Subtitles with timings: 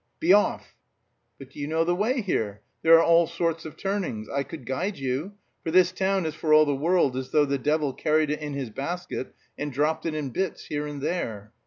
[0.19, 0.75] "Be off!"
[1.37, 2.61] "But do you know the way here?
[2.81, 4.27] There are all sorts of turnings....
[4.29, 7.59] I could guide you; for this town is for all the world as though the
[7.59, 11.53] devil carried it in his basket and dropped it in bits here and there."